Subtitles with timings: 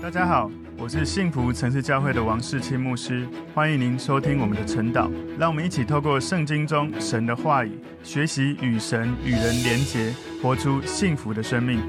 [0.00, 0.48] 大家好，
[0.78, 5.10] 我是幸福城市教会的王世清牧师，欢迎您收听我们的晨祷。
[5.36, 7.72] 让我们一起透过圣经中神的话语，
[8.04, 11.80] 学习与神与人连结，活出幸福的生命。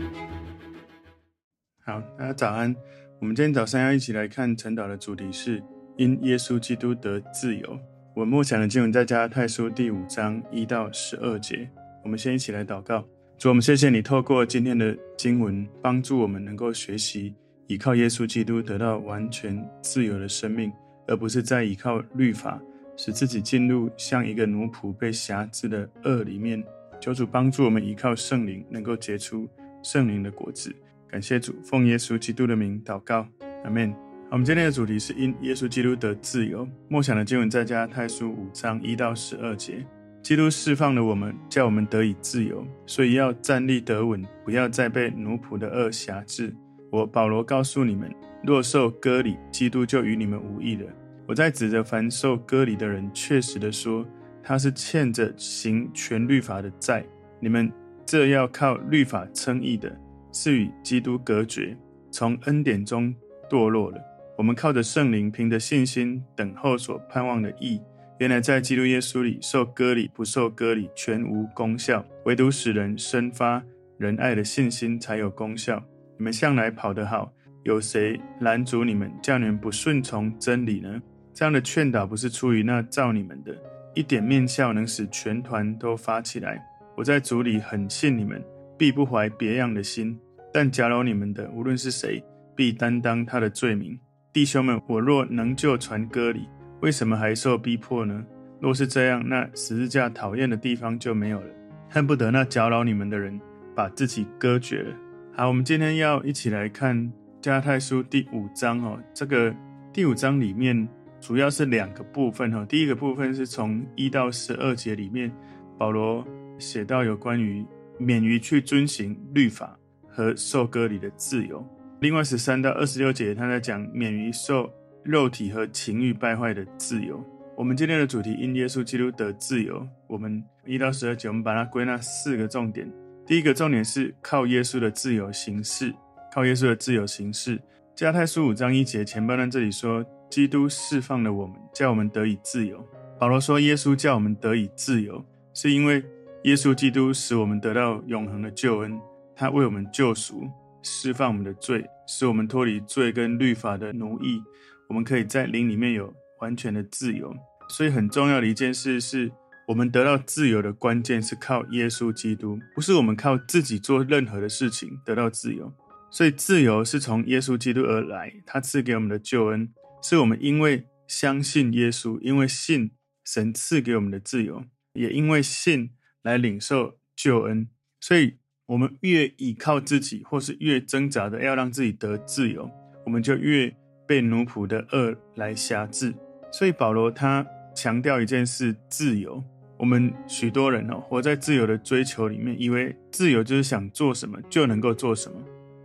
[1.85, 2.75] 好，大家早安。
[3.21, 5.63] 我们今天早上要一起来看晨祷的主题是
[5.97, 7.79] 因耶稣基督得自由。
[8.15, 11.69] 我默想的经文在加拉太书第五章一到十二节。
[12.03, 13.05] 我们先一起来祷告。
[13.37, 17.35] 主，我们谢谢你透过今天的经文，帮助我们能够学习。
[17.69, 20.73] 依靠耶稣基督得到完全自由的生命，
[21.05, 22.59] 而不是在依靠律法，
[22.97, 26.63] 使自己进入像一个奴仆被辖制的恶里面。
[26.99, 29.47] 求主帮助我们依靠圣灵，能够结出
[29.83, 30.75] 圣灵的果子。
[31.07, 33.27] 感谢主，奉耶稣基督的名祷告，
[33.63, 33.93] 阿门。
[34.31, 36.67] 我们今天的主题是因耶稣基督得自由。
[36.87, 39.85] 默想的经文在加太书五章一到十二节。
[40.23, 46.51] 基督释放了我们，叫我们得以自由，所以要站立得稳，不要再被奴仆的恶辖制。
[46.91, 50.85] 我保罗告诉你们：若受割礼，基督就与你们无异了。
[51.27, 54.05] 我在指着凡受割礼的人，确实的说，
[54.41, 57.05] 他是欠着行全律法的债。
[57.39, 57.71] 你们
[58.05, 59.95] 这要靠律法称义的，
[60.31, 61.77] 是与基督隔绝，
[62.09, 63.13] 从恩典中
[63.49, 64.01] 堕落了。
[64.35, 67.79] 我们靠着圣灵，凭着信心等候所盼望的义。
[68.19, 73.63] 原来在基督耶稣里受割礼不受割礼全无功效，唯独使人生发
[73.97, 75.83] 仁爱的信心才有功效。
[76.19, 77.31] 你们向来跑得好，
[77.63, 81.01] 有谁拦阻你们，叫你们不顺从真理呢？
[81.33, 83.55] 这样的劝导不是出于那造你们的，
[83.95, 86.61] 一点面笑能使全团都发起来。
[86.97, 88.43] 我在主里很信你们，
[88.77, 90.19] 必不怀别样的心。
[90.51, 92.21] 但搅扰你们的，无论是谁，
[92.53, 93.97] 必担当他的罪名。
[94.33, 96.49] 弟兄们，我若能就传割礼，
[96.81, 98.25] 为什么还受逼迫呢？
[98.59, 101.47] 若是这样，那十字架讨厌的地方就没有了，
[101.89, 103.39] 恨不得那搅扰你们的人
[103.73, 104.93] 把自己割绝了。
[105.39, 107.09] 好，我们今天要一起来看
[107.41, 109.01] 加泰书第五章哦。
[109.13, 109.55] 这个
[109.93, 110.85] 第五章里面
[111.21, 112.65] 主要是两个部分哈。
[112.65, 115.31] 第一个部分是从一到十二节里面，
[115.77, 117.65] 保罗写到有关于
[117.97, 119.79] 免于去遵行律法
[120.09, 121.65] 和受割礼的自由。
[122.01, 124.69] 另外十三到二十六节，他在讲免于受
[125.05, 127.23] 肉体和情欲败坏的自由。
[127.55, 129.87] 我们今天的主题因耶稣基督得自由。
[130.05, 132.91] 我们一到十二节，我们把它归纳四个重点。
[133.29, 135.93] 第一个重点是靠耶稣的自由行事，
[136.33, 137.61] 靠耶稣的自由行事。
[137.95, 142.83] 加拉太书五章一节前半段这里说，基督释放了我们，叫我们得以自由。
[143.19, 145.23] 保罗说，耶稣叫我们得以自由，
[145.53, 146.03] 是因为
[146.45, 148.99] 耶稣基督使我们得到永恒的救恩，
[149.35, 150.49] 他为我们救赎，
[150.81, 154.41] 释放我们的罪，使我们脱离罪跟律法的奴役，
[154.87, 157.31] 我们可以在灵里面有完全的自由。
[157.69, 159.31] 所以很重要的一件事是。
[159.69, 165.71] 我们得到自由的关键是靠耶稣基督，不是我们靠自己做任何的事情得到自由。
[166.09, 169.71] 所以自由是从耶稣基督而来，他赐给我们的救恩，
[170.01, 172.89] 是我们因为相信耶稣，因为信
[173.23, 174.63] 神赐给我们的自由，
[174.93, 175.91] 也因为信
[176.23, 177.67] 来领受救恩。
[178.01, 182.67] 所以，我们越倚靠自己，或是越挣扎的要让自己得自由，
[183.05, 183.71] 我们就越
[184.07, 186.15] 被奴仆的恶来辖制。
[186.51, 189.43] 所以，保罗他强调一件事：自由。
[189.79, 195.35] 我们许多人哦，活在自由的追求里面，以为自由就是想做什么就能够做什么。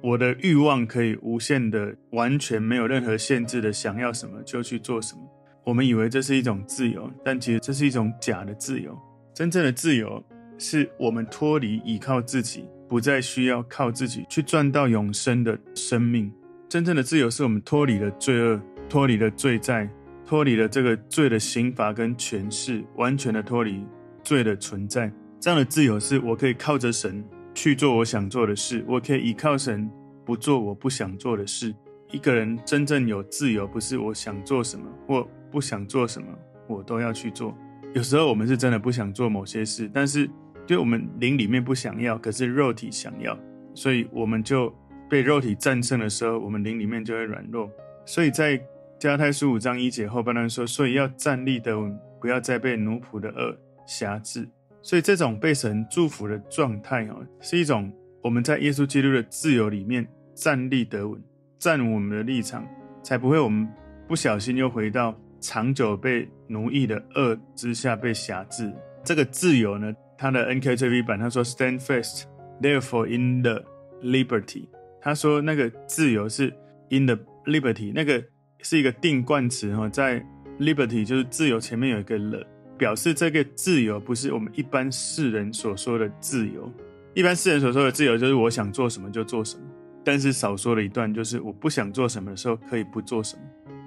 [0.02, 5.20] 我的欲望可以无限的、完全没有任何限制的想要什么就去做什么。
[5.64, 8.98] 我们以为这是一种自由，但其实这是一种假的自由。
[9.32, 10.22] 真正的自由
[10.58, 16.30] 是我们脱离依靠自己，不再需要靠自己去赚到永生的生命。
[16.68, 19.88] 真正的自由是我们脱离了罪恶，脱离了罪债。
[20.34, 23.86] 脱离了这个罪的刑罚跟权势，完全的脱离
[24.24, 25.08] 罪的存在。
[25.38, 27.24] 这样的自由是我可以靠着神
[27.54, 29.88] 去做我想做的事，我可以依靠神
[30.24, 31.72] 不做我不想做的事。
[32.10, 36.26] 一个人真正有自由，不是我想做什么或不想做什么，
[36.66, 37.56] 我都要去做。
[37.94, 40.28] 有时候我们是真的不想做某些事，但是
[40.66, 43.38] 就我们灵里面不想要，可是肉体想要，
[43.72, 44.74] 所以我们就
[45.08, 47.70] 被肉体战胜的时候，我们灵里面就会软弱。
[48.04, 48.60] 所以在
[49.04, 53.54] 加拉太书五章一节后半段说：“所以要站立得稳，不要再被奴仆的恶
[53.84, 54.48] 辖制。”
[54.80, 57.92] 所以这种被神祝福的状态哦，是一种
[58.22, 61.22] 我们在耶稣基督的自由里面站立得稳，
[61.58, 62.66] 站稳我们的立场，
[63.02, 63.68] 才不会我们
[64.08, 68.72] 不小心又回到长久被奴役的恶之下被辖制。
[69.04, 72.22] 这个自由呢，他的 NKJV 版他说：“Stand fast,
[72.58, 73.62] therefore, in the
[74.02, 74.66] liberty。”
[74.98, 76.46] 他说那个自由是
[76.88, 78.24] in the liberty 那个。
[78.64, 80.20] 是一个定冠词哈，在
[80.58, 82.44] liberty 就是自由前面有一个了，
[82.76, 86.72] 表示这个自由不是我们一般世人所说的自由。
[87.14, 89.62] 一般世人所说的自由就是我想做什么就做什么，
[90.02, 93.42] 但是少说了一段，就是我不想做什么的时候可以不做什么。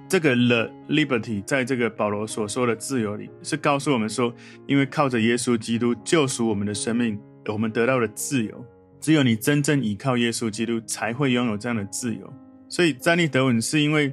[0.08, 4.32] 这个 liberty 在这个保罗所说的自由里，是告诉我们说，
[4.66, 8.64] 因为靠着耶稣基督救赎我们的生命，我们得到了自由。
[9.00, 12.32] 只有你真正依靠耶稣基督，才会拥有这样的自由。
[12.70, 14.10] 所以站立得稳，是因为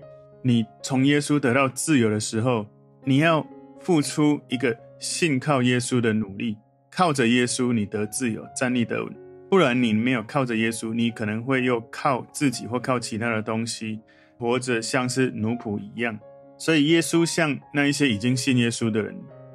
[0.48, 2.68] 你从耶稣得到自由的时候，
[3.04, 3.44] 你要
[3.80, 6.56] 付出一个信靠耶稣的努力。
[6.92, 9.12] 靠着耶稣，你得自由，站立得稳；
[9.50, 14.00] 不然，你没有靠着耶稣，你可能会又靠自己或靠其他的东西，
[14.38, 16.18] 活着像是奴仆一样。
[16.60, 19.14] 所以，耶稣像那一些已经信耶稣的人，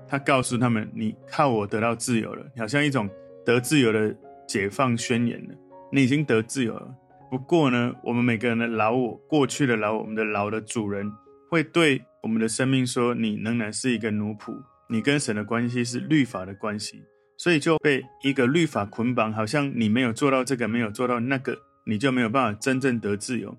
[0.08, 3.08] 他告诉他们：“你靠我得到自由了，好像一种
[3.46, 4.12] 得自由的
[4.44, 5.54] 解放宣言了。
[5.92, 6.92] 你已经得自由了。
[7.30, 11.12] 不过呢，我们每个人的老我，过去的老我，们的老的主人，
[11.48, 14.52] 会对我们的生命说：你仍然是一个奴仆，
[14.88, 17.04] 你跟神的关系是律法的关系。”
[17.38, 21.56] 所以就被一个律法捆绑，好像你没有做到这个，没有做到那个，
[21.86, 23.56] 你就没有办法真正得自由。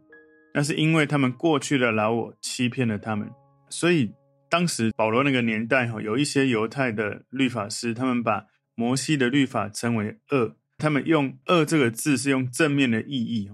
[0.54, 3.28] 那是因为他们过去的老我欺骗了他们。
[3.70, 4.12] 所以
[4.50, 8.46] 当时保罗那个年代，哈，有一些犹太的律法师，他们把
[8.76, 13.50] 摩西的律法称为恶，他们用“恶”这个字是用正面的意义。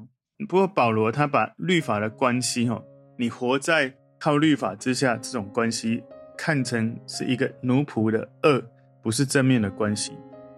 [0.47, 2.81] 不过保罗他把律法的关系，哈，
[3.18, 6.01] 你活在靠律法之下这种关系，
[6.38, 8.63] 看成是一个奴仆的恶。
[9.03, 10.12] 不是正面的关系，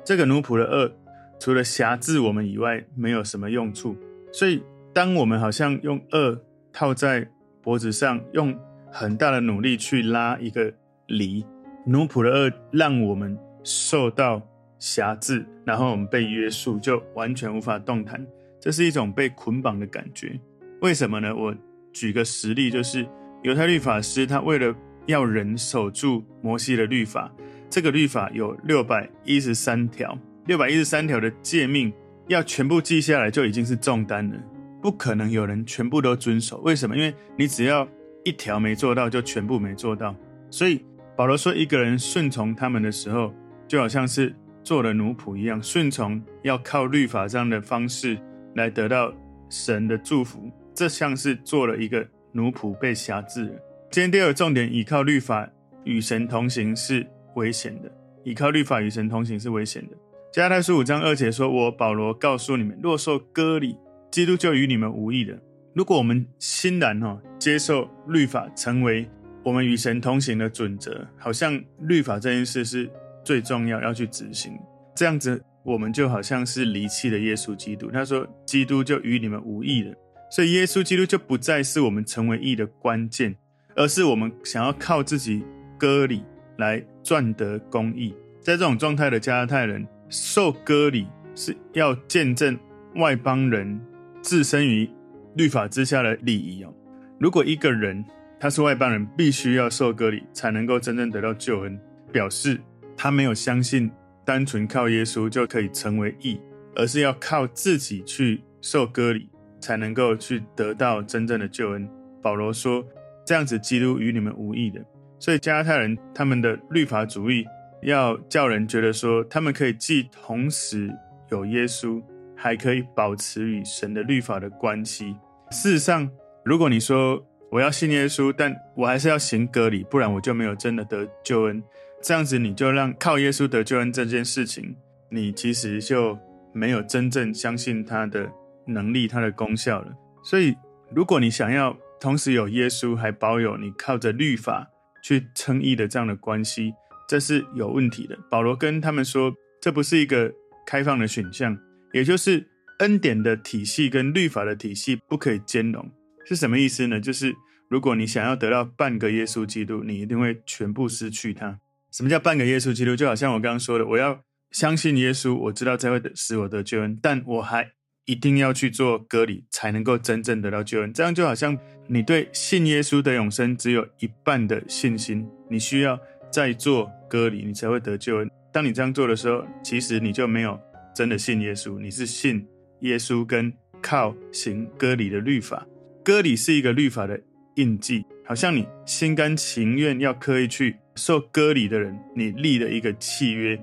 [0.04, 0.92] 这个奴仆的轭，
[1.40, 3.96] 除了辖制我们以外，没有什么用处。
[4.34, 6.40] 所以，当我们好像用轭
[6.74, 7.30] 套在
[7.62, 8.58] 脖子上，用
[8.92, 10.74] 很大的努力去拉一个
[11.06, 11.46] 犁，
[11.86, 14.42] 奴仆的轭让我们受到
[14.80, 18.26] 辖制，然后我们被约束，就完全无法动弹。
[18.60, 20.40] 这是一种被捆绑的感觉。
[20.82, 21.36] 为什么呢？
[21.36, 21.54] 我
[21.94, 23.08] 举个实例，就是
[23.44, 24.74] 犹太律法师，他为了
[25.06, 27.32] 要人守住摩西的律法。
[27.70, 31.94] 这个律法有六百一十三条，六百一十三条的诫命
[32.28, 34.38] 要全部记下来就已经是重担了，
[34.82, 36.58] 不可能有人全部都遵守。
[36.62, 36.98] 为什么？
[36.98, 37.88] 因为你只要
[38.24, 40.16] 一条没做到，就全部没做到。
[40.50, 40.84] 所以
[41.16, 43.34] 保罗说，一个人顺从他们的时候，
[43.68, 48.18] 就好像是做了奴仆一样，顺从要靠律法这样的方式
[48.56, 49.14] 来得到
[49.50, 53.52] 神的祝福，这像是做了一个奴仆被辖制了。
[53.92, 55.50] 今天第二个重点，依靠律法
[55.84, 57.08] 与神同行是。
[57.36, 57.90] 危险的，
[58.24, 59.96] 依靠律法与神同行是危险的。
[60.34, 63.78] 加太书五章二节说：“我保罗告诉你们，若受割礼，
[64.12, 65.38] 基督就与你们无益了。”
[65.74, 69.08] 如果我们欣然哈接受律法，成为
[69.44, 72.90] 我们与神同行的准则，好像律法这件事是
[73.24, 74.58] 最重要要去执行。
[74.96, 77.90] 这样子，我们就好像是离弃了耶稣基督。
[77.92, 79.94] 他说：“基督就与你们无益了。”
[80.32, 83.36] 所以，耶稣基督就不再是我们成为义的关键，
[83.76, 85.44] 而是我们想要靠自己
[85.78, 86.24] 割礼。
[86.58, 92.60] 来赚得公义，在这种状态的加拉太人受割礼，是要见证
[92.96, 93.80] 外邦人
[94.22, 94.90] 置身于
[95.36, 96.74] 律法之下的礼仪哦。
[97.18, 98.04] 如果一个人
[98.42, 101.80] 他是外邦人，必须要受割礼才能够真正得到救恩，
[102.12, 102.60] 表示
[103.02, 103.90] 他没有相信
[104.26, 106.38] 单纯靠耶稣就可以成为义，
[106.76, 109.30] 而是要靠自己去受割礼
[109.62, 111.90] 才能够去得到真正的救恩。
[112.22, 112.86] 保罗说
[113.26, 114.84] ：“这样子，基督与你们无益的。”
[115.18, 117.46] 所以加拉太人他们的律法主义，
[117.84, 120.94] 要叫人觉得说，他们可以既同时
[121.30, 122.04] 有耶稣，
[122.36, 125.16] 还可以保持与神的律法的关系。
[125.52, 126.12] 事实上，
[126.44, 131.64] 如果你说我要信耶稣，但我还是要行割礼，不然我就没有真的得救恩。
[132.02, 134.76] 这样子，你就让靠耶稣得救恩这件事情，
[135.10, 136.18] 你其实就
[136.54, 138.30] 没有真正相信他的
[138.68, 139.94] 能力、他的功效了。
[140.24, 140.56] 所以，
[140.94, 144.68] 如果你想要同时有耶稣，还保有你靠着律法。
[145.02, 146.74] 去称义的这样的关系，
[147.08, 148.20] 这是有问题的。
[148.30, 150.30] 保罗跟他们说，这不是一个
[150.68, 151.58] 开放的选项，
[151.94, 152.46] 也就是
[152.80, 155.90] 恩典的体系跟律法的体系不可以兼容，
[156.26, 157.00] 是什么意思呢？
[157.00, 157.34] 就是
[157.70, 161.58] 如果你想要得到半个耶稣基督，你一定会全部失去他。
[161.92, 162.96] 什么叫半个耶稣基督？
[162.96, 167.72] 就好像我刚刚说的，我要相信耶稣，我知道才会使我得救恩，但我还
[168.06, 170.94] 一定要去做割礼，才能够真正得到救恩。
[170.94, 171.58] 这样就好像。
[171.92, 176.00] 你对信耶稣的永生只有一半的信心，你需要
[176.32, 178.30] 再做割礼，你才会得救恩。
[178.54, 180.60] 当你这样做的时候，其实你就没有
[180.94, 182.46] 真的信耶稣，你是信
[182.82, 185.66] 耶稣跟靠行割礼的律法。
[186.04, 187.20] 割礼是一个律法的
[187.56, 193.58] 印记，好像你心甘情愿要刻意去受割礼的人，你立了一个契约，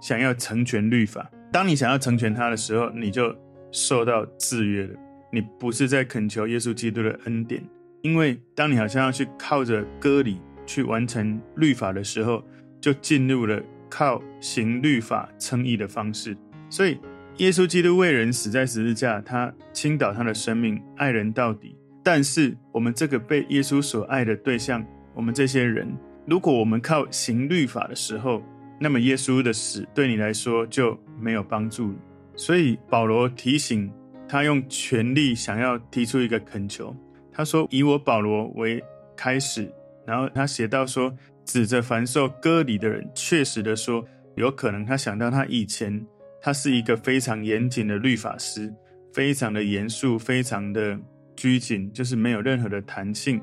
[0.00, 1.28] 想要成全律法。
[1.52, 3.36] 当你想要成全他的时候，你就
[3.72, 4.94] 受到制约了。
[5.32, 7.62] 你不是在恳求耶稣基督的恩典，
[8.02, 12.42] 因为当你好像要去靠着割礼去完成律法的时候，
[12.80, 16.36] 就进入了靠行律法称义的方式。
[16.70, 16.98] 所以
[17.38, 21.76] 耶稣基督为人死在十字架，他倾倒他的生命，爱人到底。
[22.04, 25.92] 但是我们这个被耶稣所爱的对象，我们这些人，
[26.26, 28.42] 如果我们靠行律法的时候，
[28.80, 31.94] 那么耶稣的死对你来说就没有帮助。
[32.34, 33.90] 所以保罗提醒
[34.28, 36.94] 他用权力想要提出一个恳求，
[37.32, 38.82] 他说：“以我保罗为
[39.16, 39.72] 开始。”
[40.04, 44.04] 然后他写到说：“指着凡受割礼的人，确实的说，
[44.34, 46.04] 有可能他想到他以前。”
[46.42, 48.72] 他是一个非常严谨的律法师，
[49.12, 50.96] 非常的严肃，非常的
[51.34, 53.42] 拘谨，就是没有任何的弹性。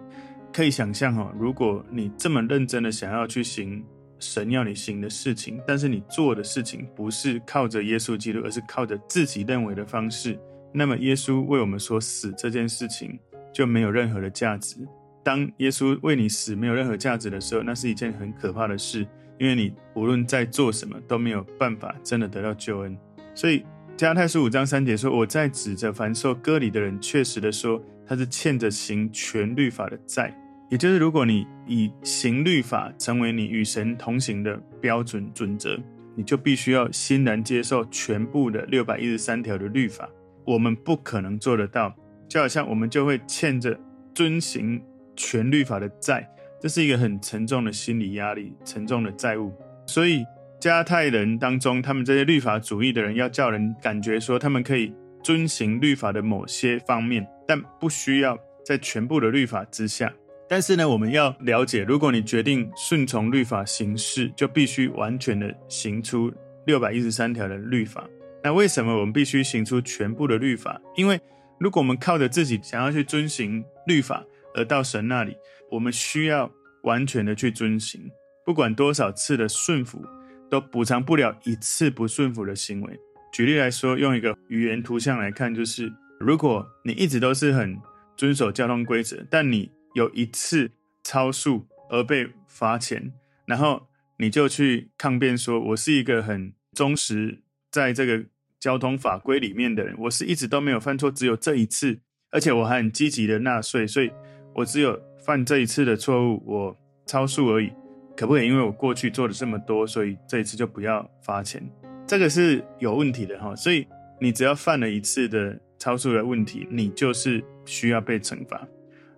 [0.54, 3.84] 可以想象哈，如果你这么认真的想要去行
[4.20, 10.40] 神要你行的事情，但是你做的事情不是靠着耶稣基督，而是靠着自己认为的方式，
[10.72, 13.20] 那么耶稣为我们所死这件事情
[13.52, 14.78] 就没有任何的价值。
[15.24, 19.08] 当耶稣为你死没有任何价值的时候，那是一件很可怕的事。
[19.40, 22.96] 因为你无论在做什么都没有办法真的得到救恩，
[23.34, 23.66] 所以
[23.98, 30.34] 加拉太书五章三节说：“我在指着凡受割礼的人，确实的说，他是欠着行全律法的债。
[30.74, 35.80] 也就是，如果你以行律法成为你与神同行的标准准则，
[36.16, 40.10] 你就必须要欣然接受全部的六百一十三条的律法。
[40.44, 41.96] 我们不可能做得到，
[42.28, 43.80] 就好像我们就会欠着
[44.16, 44.84] 遵行
[45.16, 46.28] 全律法的债。”
[46.60, 49.54] 这是一个很沉重的心理压力，沉重的债务。
[49.86, 50.26] 所以
[50.60, 60.12] 加太人当中，他们这些律法主义的人，要叫人感觉说他们可以遵行律法的某些方面，但不需要在全部的律法之下。
[60.54, 66.32] 但是呢，我们要了解，如果你决定顺从律法行事，就必须完全的行出
[66.68, 68.08] 六百一十三条的律法。
[68.44, 70.80] 那为什么我们必须行出全部的律法？
[70.96, 71.20] 因为
[71.60, 75.36] 如果我们靠着自己想要去遵行律法，而到神那里，
[75.72, 76.48] 我们需要
[76.84, 78.00] 完全的去遵行，
[78.46, 80.06] 不管多少次的顺服，
[80.52, 83.00] 都补偿不了一次不顺服的行为。
[83.34, 87.76] 举例来说，用一个语言图像来看，就是如果你一直都是很
[88.16, 90.72] 遵守交通规则，但你有一次
[91.04, 93.14] 超速而被罚钱，
[93.46, 98.26] 然后你就去抗辩说，我是一个很忠实在这个
[98.60, 102.00] 交通法规里面的人，我是一直都没有犯错，只有这一次，
[102.32, 104.12] 而且我还很积极的纳税，所以。
[104.56, 107.72] 我只有犯这一次的错误，我超速而已，
[108.16, 108.46] 可不可以？
[108.46, 111.68] 因为我过去做了这么多，所以这一次就不要罚钱。
[112.06, 113.88] 这个是有问题的哈，所以
[114.22, 118.62] 你只要犯了一次的超速的问题，你就是需要被惩罚。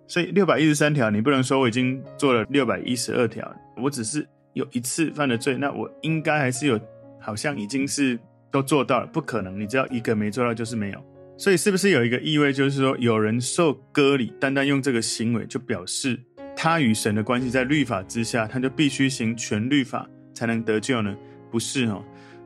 [0.06, 6.80] 所以六百一十三条，你不能说我已经做了六百一十二条，我只是有一次犯了罪，那我应该还是有，
[7.20, 8.18] 好像已经是
[8.50, 9.60] 都做到了，不可能。
[9.60, 11.04] 你只要一个没做到，就是没有。
[11.36, 16.18] 所以，是不是有一个意味，就是说，有人受割礼，单单用这个行为，就表示
[16.56, 21.14] 他与神的关系在律法之下，他就必须行全律法才能得救呢？
[21.50, 22.02] 不是哦。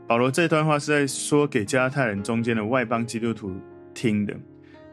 [0.09, 3.55] 保罗这段话是在说给加拉太人中间的外邦基督徒
[3.95, 4.35] 听的。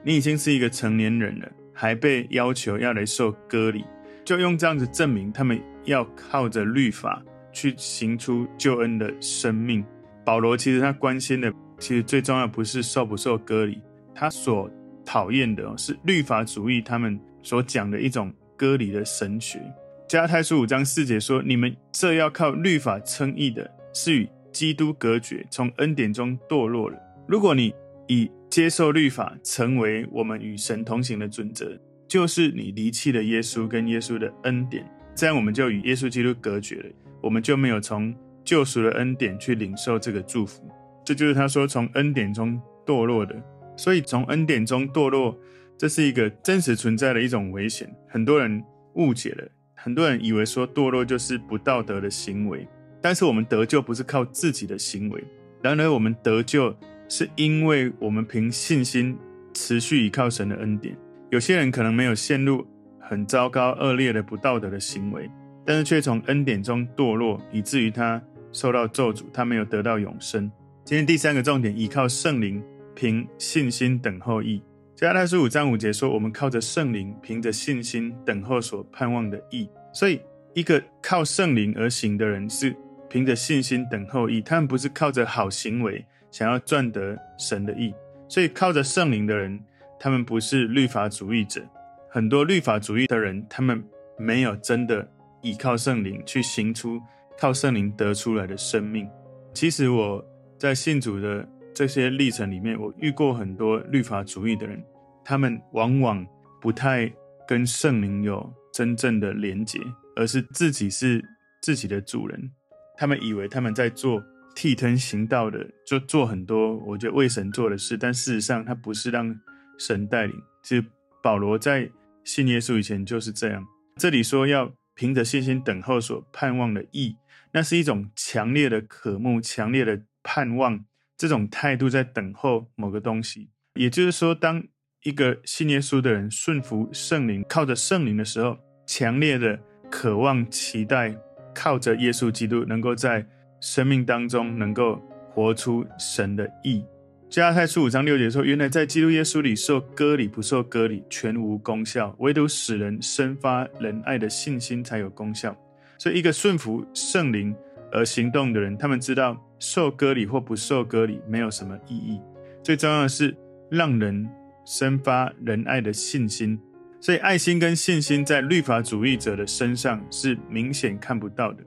[0.03, 3.85] 你已经是一个成年人了，还被要求要来受割礼，
[4.25, 7.21] 就用这样子证明他们要靠着律法
[7.53, 9.85] 去行出救恩的生命。
[10.25, 11.53] 保罗其实他关心的。
[11.79, 13.79] 其实最重要不是受不受割礼，
[14.15, 14.67] 他所
[15.05, 19.61] 讨厌的是律法主义，他们所讲的一种割礼的神学。
[20.09, 26.97] 加太书五章四节说：“你们这要靠律法称义的，是与基督隔绝，从恩典中堕落了。
[27.27, 27.71] 如果你
[28.07, 36.89] 以接受律法成为我们与神同行的准则，就是你离弃了耶稣跟耶稣的恩典，这样我们就与耶稣基督隔绝了，
[37.21, 40.67] 我们就没有从救赎的恩典去领受这个祝福。”
[41.05, 43.35] 这就是他说从恩典中堕落的，
[43.77, 45.37] 所以从恩典中堕落，
[45.77, 47.89] 这是一个真实存在的一种危险。
[48.09, 48.61] 很多人
[48.95, 52.67] 误解了，很多人以为说堕落就是不道德的行为，
[53.01, 55.23] 但是我们得救不是靠自己的行为，
[55.61, 56.75] 然而我们得救
[57.07, 59.17] 是因为我们凭信心
[59.53, 60.95] 持续依靠神的恩典。
[61.29, 62.65] 有些人可能没有陷入
[62.99, 65.29] 很糟糕恶劣的不道德的行为，
[65.65, 68.21] 但是却从恩典中堕落，以至于他
[68.51, 70.51] 受到咒诅，他没有得到永生。
[70.83, 72.63] 今天第三个重点，依靠圣灵，
[72.95, 74.63] 凭信心等候义。
[74.95, 79.69] 加拉太书五章五节说，我们靠着圣灵，凭着信心等候所盼望的义。
[79.93, 80.19] 所以，
[80.53, 82.75] 一个靠圣灵而行的人，是
[83.09, 84.41] 凭着信心等候义。
[84.41, 87.93] 他们不是靠着好行为想要赚得神的意。
[88.27, 89.59] 所以，靠着圣灵的人，
[89.99, 91.61] 他们不是律法主义者。
[92.09, 93.83] 很多律法主义的人，他们
[94.17, 95.09] 没有真的
[95.41, 97.01] 依靠圣灵去行出
[97.39, 99.09] 靠圣灵得出来的生命。
[99.53, 100.25] 其实我。
[100.59, 104.83] 在信主的这些历程里面，我遇过很多律法主义的人，
[105.23, 106.25] 他们往往
[106.59, 107.07] 不太
[107.47, 109.77] 跟圣灵有真正的连结，
[110.15, 111.23] 而是自己是
[111.61, 112.51] 自己的主人。
[112.97, 114.19] 他们以为他们在做
[114.57, 119.39] 替天行道的，就做很多我觉得为神做的事，但事实上他不是让
[119.77, 120.35] 神带领。
[120.63, 120.83] 其实
[121.21, 121.87] 保罗在
[122.23, 123.63] 信耶稣以前就是这样。
[123.97, 127.15] 这里说要凭着信心等候所盼望的义，
[127.51, 130.83] 那是一种强烈的渴慕、强烈的盼望，
[131.15, 133.51] 这种态度在等候某个东西。
[133.75, 134.63] 也就是说，当
[135.03, 139.59] 一个信耶稣的人顺服圣灵，靠着圣灵的时候，强烈的
[139.91, 141.15] 渴望、期待，
[141.53, 143.23] 靠着耶稣基督能够在。
[143.59, 146.83] 生命当中能够活出神的意。
[147.29, 155.53] 加拉太书五章六节说：“原来在基督耶稣里受割礼不受割礼全无功效，唯独使人生发仁爱的信心才有功效。”
[155.99, 157.53] 所以，一个顺服圣灵
[157.91, 162.21] 而行动的人，他们知道受割礼或不受割礼没有什么意义。
[162.63, 163.35] 最重要的是
[163.69, 164.29] 让人
[164.65, 166.57] 生发仁爱的信心。
[167.01, 171.63] 所以，爱心跟信心在律法主义者的身上是明显看不到的。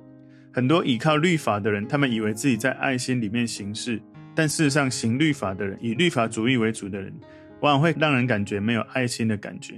[0.53, 4.01] 很多倚靠律法的人，他们以为自己在爱心里面行事，
[4.35, 7.13] 但事实上，行律法的人，以律法主义为主的人，
[7.61, 9.75] 往往会让人感觉没有爱心的感觉。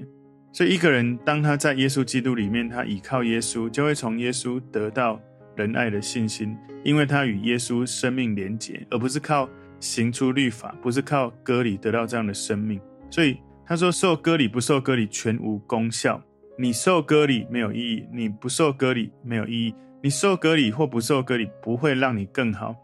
[0.53, 5.21] 所以，一个人当他在耶稣基督里面，他倚靠耶稣，就会从耶稣得到
[5.57, 9.49] 仁爱的信心，因为他与耶稣生命连结，而不是靠
[9.81, 12.81] 行出律法，不是靠割礼得到这样的生命。
[13.11, 16.23] 所以他说：“受割礼不受割礼全无功效。
[16.59, 22.75] 你受割礼没有意义，你不受割礼没有意义。”你受割礼或不受割礼不会让你更好，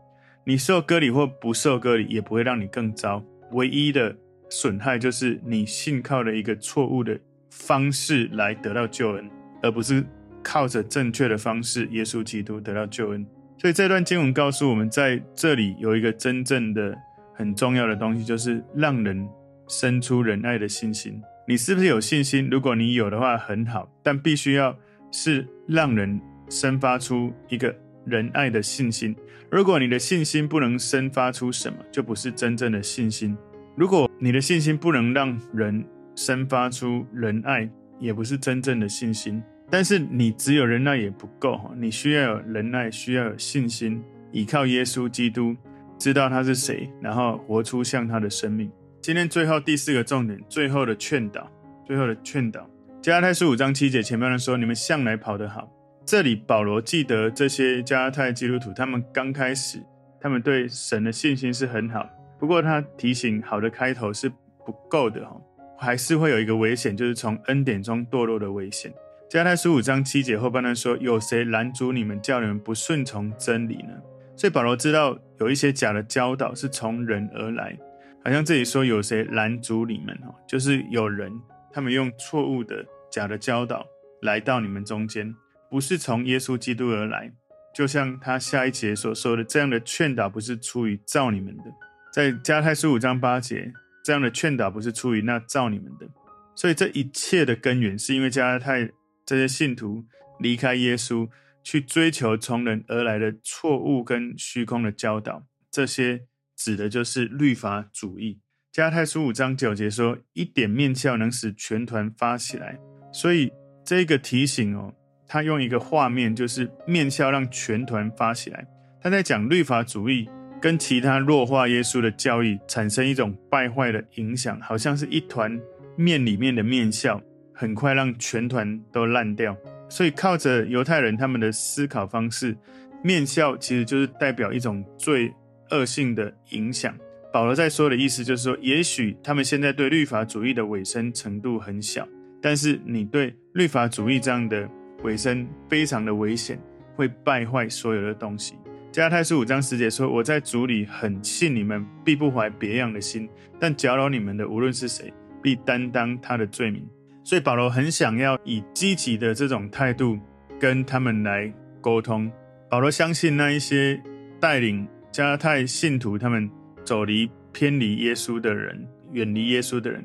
[0.45, 3.21] 你受割礼或不受割礼也不会让你更糟。
[3.51, 4.17] 唯一的
[4.49, 7.19] 损害就是你信靠了一个错误的
[7.51, 9.29] 方式来得到救恩，
[9.61, 10.05] 而不是
[10.45, 13.27] 靠着正确的方式，耶稣基督得到救恩。
[13.59, 16.97] 所以这段经文告诉我们，在这里有一个真正的
[17.35, 19.29] 很重要的东西，就是让人
[19.67, 21.21] 生出仁爱的信心。
[21.49, 22.49] 你是不是有信心？
[22.49, 24.79] 如果你有的话，很好，但必须要
[25.11, 26.21] 是让人。
[26.49, 27.75] 生发出一个
[28.05, 29.15] 仁爱的信心。
[29.51, 33.37] 如果你的信心不能生发出什么，就不是真正的信心。
[33.77, 39.43] 如果你的信心不能让人生发出仁爱，也不是真正的信心。
[39.71, 45.55] 但是你只有仁爱也不够，你需要有仁爱，需要有信心，依靠耶稣基督，
[45.99, 48.71] 知道他是谁，然后活出像他的生命。
[49.01, 51.51] 今天最后第四个重点，最后的劝导，
[51.87, 52.69] 最后的劝导。
[53.01, 55.71] 加拉太书五章七节前面的说：“你们向来跑得好。”
[56.09, 59.79] 这里保罗记得这些加拉太基督徒，他们刚开始，
[60.19, 62.09] 他们对神的信心是很好。
[62.39, 64.27] 不过他提醒，好的开头是
[64.65, 65.39] 不够的哈，
[65.77, 68.91] 还是会有一个危险，就是从恩典中堕落的危险。
[69.29, 73.93] 加太书五章七节后半段说：“有谁拦阻你们，叫你们不顺从真理呢？”
[74.35, 77.79] 所以保罗知道有一些假的教导是从人而来，
[78.25, 81.31] 好像这里说有谁拦阻你们哈，就是有人
[81.71, 83.85] 他们用错误的假的教导
[84.23, 85.35] 来到你们中间。
[85.71, 87.33] 不是从耶稣基督而来，
[87.75, 91.65] 就像他下一节所说的，这样的劝导不是出于造你们的。
[92.13, 93.71] 在加拉太书五章八节，
[94.03, 96.09] 这样的劝导不是出于那造你们的。
[96.57, 98.91] 所以这一切的根源，是因为加拉太
[99.27, 100.05] 这些信徒
[100.41, 101.29] 离开耶稣，
[101.63, 105.45] 去追求从人而来的错误跟虚空的教导。
[105.71, 106.23] 这些
[106.57, 108.41] 指的就是律法主义。
[108.73, 112.79] 加拉太书五章九节说，一点面酵能使全团发起来。
[113.13, 113.53] 所以
[113.85, 114.95] 这个提醒哦。
[115.29, 118.67] 他用一个画面，就是面酵让全团发起来。
[119.01, 120.29] 他在讲律法主义
[120.61, 125.61] 跟其他弱化耶稣的教义产生一种败坏的影响，好像是一团
[125.97, 127.21] 面里面的面酵，
[127.53, 129.55] 很快让全团都烂掉。
[129.91, 132.57] 所以靠着犹太人他们的思考方式，
[133.05, 135.33] 面酵其实就是代表一种最
[135.71, 136.97] 恶性的影响。
[137.31, 142.09] 保罗在说的意思就是说，也许他们现在对律法主义的委身程度很小，
[142.41, 144.69] 但是你对律法主义这样的。
[145.03, 146.59] 尾声非常的危险，
[146.97, 148.55] 会败坏所有的东西。
[148.91, 153.29] 加太书五章十节说：“我在主里很信你们，必不怀别样的心。
[153.61, 156.85] 但搅扰你们的，无论是谁，必担当他的罪名。”
[157.23, 160.19] 所以保罗很想要以积极的这种态度
[160.59, 162.31] 跟他们来沟通。
[162.71, 164.03] 保罗相信那一些
[164.41, 166.51] 带领加太信徒他们
[166.83, 170.03] 走离偏离耶稣的人，远离耶稣的人，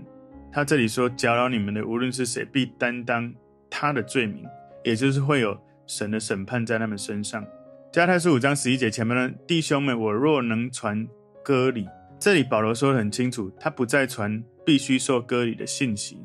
[0.52, 3.34] 他这里说：“搅扰你们的，无论是谁，必担当
[3.70, 4.44] 他的罪名。”
[4.84, 7.46] 也就是会有神的审判在他们身上。
[7.92, 11.08] 加拉太书五章十一节前面呢，弟兄们，我若能传
[11.44, 11.88] 割礼，
[12.20, 16.18] 这里保罗说得很清楚，他不再传必须受割礼的信息。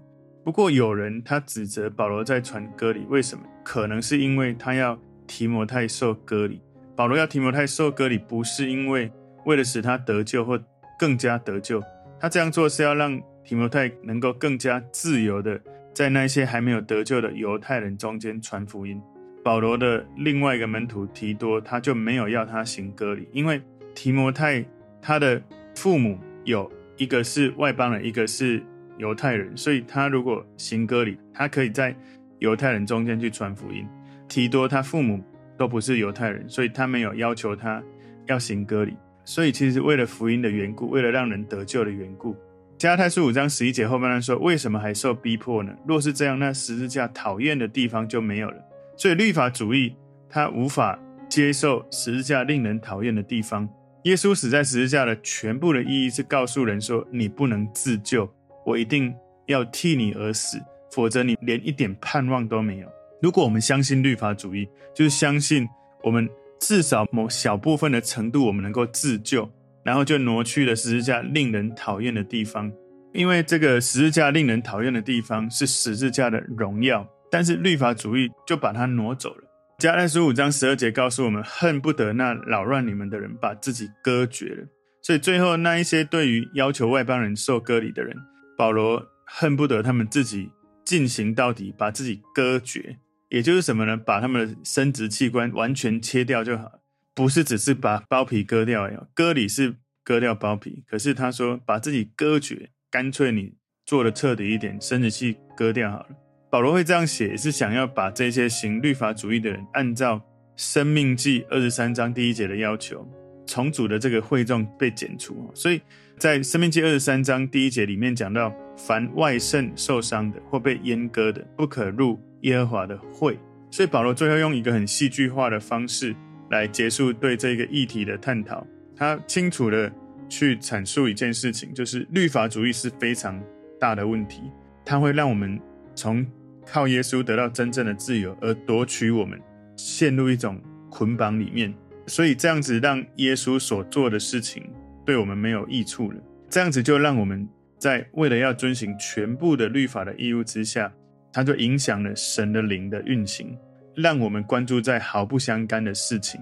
[0.44, 3.44] 不过有人他指责保罗在传割礼，为什么？
[3.62, 6.62] 可能是因为他要提摩太受割礼。
[6.96, 9.12] 保罗要提摩太受割礼，不是因为
[9.44, 10.58] 为了使他得救或
[10.98, 11.82] 更加得救，
[12.18, 15.60] 他这样做是要让提摩太能够更加自由的。
[15.98, 19.02] 在那些还没有得救的犹太人中间传福音，
[19.42, 23.60] 保罗的另外一个门徒提多，他就没有要他行割礼，因为
[23.96, 24.64] 提摩太
[25.02, 25.42] 他的
[25.74, 28.62] 父母有一个是外邦人，一个是
[28.96, 31.92] 犹太人，所以他如果行割礼，他可以在
[32.38, 33.84] 犹太人中间去传福音。
[34.28, 35.20] 提多他父母
[35.56, 37.82] 都不是犹太人，所以他没有要求他
[38.26, 38.96] 要行割礼。
[39.24, 42.36] 所以其实为了福音的缘故，为了让人得救的缘故，
[42.78, 45.74] 加太书五章十一节后半段说：为什么还受逼迫呢？
[45.84, 48.56] 若是这样，那十字架讨厌的地方就没有了。
[48.96, 49.96] 所以律法主义
[50.30, 50.96] 他无法
[51.28, 53.68] 接受十字架令人讨厌的地方。
[54.04, 58.32] 耶稣死在十字架的全部的意义是告诉人说：你不能自救，
[58.64, 59.12] 我一定
[59.46, 60.56] 要替你而死，
[60.92, 62.86] 否则你连一点盼望都没有。
[63.20, 65.68] 如果我们相信律法主义，就是相信
[66.04, 69.50] 我们至少某小部分的程度，我们能够自救，
[69.88, 72.70] 然后就挪去了十字架令人讨厌的地方。
[73.14, 79.44] 因为这个十字架令人讨厌的地方是十字架的荣耀，但是律法主义就把它挪走了。
[79.78, 84.66] 加拉太书五章十二节告诉我们，恨不得那扰乱你们的人把自己割绝了。
[85.02, 88.14] 所以最后那一些对于要求外邦人受割礼的人，
[88.58, 90.50] 保罗恨不得他们自己
[90.84, 92.98] 进行到底，把自己割绝。
[93.30, 93.96] 也就是什么呢？
[93.96, 96.72] 把他们的生殖器官完全切掉就好，
[97.18, 98.88] 不是只是把包皮割掉。
[99.12, 103.54] 割礼是割掉包皮，可是他说把自己割绝，干脆你
[103.84, 106.10] 做的彻底一点，生殖器割掉好了。
[106.48, 110.22] 保罗会这样写，也是想要把这些行律法主义的人，按照
[110.54, 113.04] 生命记二十三章第一节的要求，
[113.44, 115.50] 重组的这个会众被剪除。
[115.56, 115.82] 所以
[116.18, 122.22] 在生命记二十三章第一节里面讲到，凡外肾受伤的或被阉割的，不可入。
[122.42, 123.36] 耶和华的会，
[123.72, 126.14] 所以保罗最后用一个很戏剧化的方式
[126.50, 128.66] 来结束对这个议题的探讨。
[128.96, 129.90] 他清楚地
[130.28, 133.42] 去阐述一件事情，就是律法主义是非常
[133.78, 134.42] 大的问题，
[134.84, 135.60] 它会让我们
[135.94, 136.26] 从
[136.66, 139.40] 靠耶稣得到真正的自由，而夺取我们
[139.76, 141.74] 陷入一种捆绑里面。
[142.06, 144.68] 所以这样子让耶稣所做的事情
[145.04, 146.20] 对我们没有益处了。
[146.48, 150.92] 这样子就让我们在为了要遵行全部的律法的义务之下。
[151.30, 153.54] 它就影响了神的灵的运行，
[154.00, 156.40] 让我们关注在毫不相干的事情，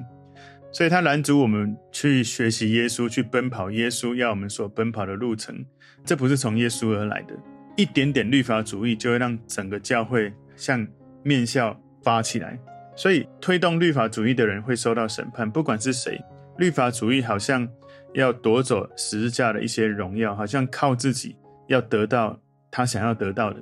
[0.71, 5.65] 所以他拦阻我们去学习耶稣，去奔跑耶稣要我们所奔跑的路程。
[6.05, 7.35] 这不是从耶稣而来的，
[7.75, 10.87] 一点点律法主义就会让整个教会像
[11.23, 12.59] 面酵发起来。
[12.95, 16.23] 所以推动律法主义的人会受到审判，不管是谁。
[16.59, 17.67] 律法主义好像
[18.13, 21.37] 要夺走十字架的一些荣耀，好像靠自己
[21.69, 22.39] 要得到
[22.71, 23.61] 他想要得到的。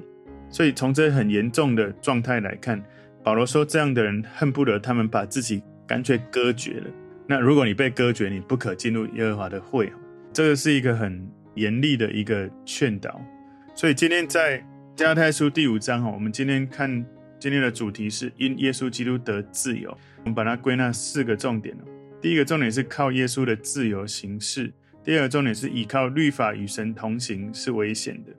[0.50, 2.80] 所以从这很严重的状态来看，
[3.24, 6.90] 保罗说，这样的人恨不得他们把自己干脆割绝了。
[7.26, 9.90] 那如果你被割绝，你不可进入耶和华的会。
[10.30, 13.18] 这个是一个很严厉的一个劝导。
[13.74, 14.62] 所以今天在
[14.94, 17.02] 加拉太书第五章哈，我们今天看
[17.38, 19.96] 今天的主题是因耶稣基督得自由。
[20.18, 21.74] 我们把它归纳四个重点。
[22.20, 24.66] 第一个重点是靠耶稣的自由行事；
[25.02, 28.32] 第二个重点是依靠律法与神同行是危险的。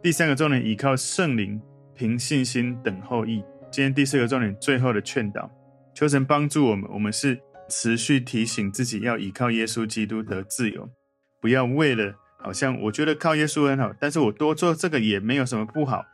[0.00, 1.60] 第三个重点，依靠圣灵，
[1.96, 3.42] 凭信心等候义。
[3.70, 5.48] 今天第四个重点，最后的劝导，
[5.94, 6.90] 求神帮助我们。
[6.92, 10.90] 我们是持续提醒自己要依靠耶稣基督得自由，
[11.40, 16.04] 不要为了好像我觉得靠耶稣很好，但是我多做这个也没有什么不好。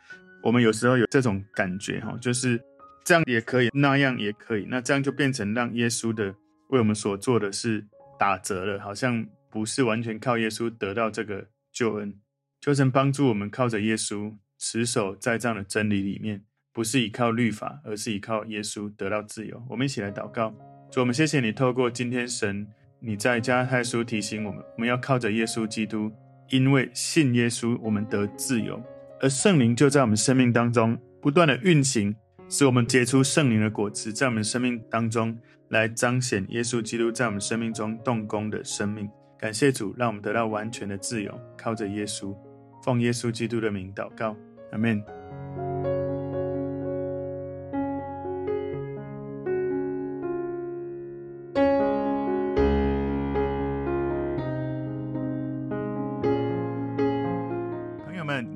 [0.43, 2.61] 我们有时候有这种感觉哈，就是
[3.05, 6.27] 这样也可以，那样也可以，那这样就变成让耶稣的
[6.69, 7.87] 为我们所做的是
[8.19, 12.15] 打折了，好像不是完全靠耶稣得到这个救恩。
[12.61, 16.45] 求神帮助我们，靠着耶稣持守在这样的真理里面，
[16.77, 19.63] 不是依靠律法，而是依靠耶稣得到自由。
[19.67, 20.53] 我们一起来祷告，
[20.91, 22.67] 主，我们谢谢你，透过今天神
[23.01, 26.13] 你在加太书提醒我们，我们要靠着耶稣基督，
[26.51, 28.79] 因为信耶稣，我们得自由，
[29.23, 32.15] 而圣灵就在我们生命当中不断的运行，
[32.51, 35.35] 使我们结出圣灵的果子，在我们生命当中
[35.71, 39.09] 来彰显耶稣基督在我们生命中动工的生命。
[39.39, 42.37] 感谢主，让我们得到完全的自由，靠着耶稣。
[42.85, 44.37] 奉耶稣基督的名祷告，
[44.73, 46.06] 阿门。